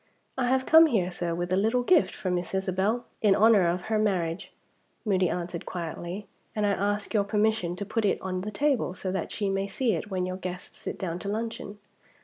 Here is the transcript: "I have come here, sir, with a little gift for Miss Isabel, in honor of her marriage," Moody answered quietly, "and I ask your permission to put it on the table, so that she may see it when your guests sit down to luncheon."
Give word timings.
"I 0.35 0.47
have 0.47 0.65
come 0.65 0.87
here, 0.87 1.11
sir, 1.11 1.35
with 1.35 1.53
a 1.53 1.55
little 1.55 1.83
gift 1.83 2.15
for 2.15 2.31
Miss 2.31 2.55
Isabel, 2.55 3.05
in 3.21 3.35
honor 3.35 3.67
of 3.67 3.83
her 3.83 3.99
marriage," 3.99 4.51
Moody 5.05 5.29
answered 5.29 5.67
quietly, 5.67 6.25
"and 6.55 6.65
I 6.65 6.71
ask 6.71 7.13
your 7.13 7.23
permission 7.23 7.75
to 7.75 7.85
put 7.85 8.03
it 8.05 8.19
on 8.19 8.41
the 8.41 8.49
table, 8.49 8.95
so 8.95 9.11
that 9.11 9.31
she 9.31 9.47
may 9.47 9.67
see 9.67 9.93
it 9.93 10.09
when 10.09 10.25
your 10.25 10.37
guests 10.37 10.77
sit 10.79 10.97
down 10.97 11.19
to 11.19 11.29
luncheon." 11.29 11.77